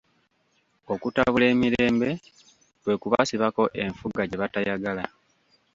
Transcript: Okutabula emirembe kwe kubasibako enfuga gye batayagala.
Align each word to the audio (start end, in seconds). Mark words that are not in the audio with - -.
Okutabula 0.93 1.45
emirembe 1.53 2.09
kwe 2.81 2.93
kubasibako 3.01 3.63
enfuga 3.83 4.21
gye 4.29 4.37
batayagala. 4.41 5.03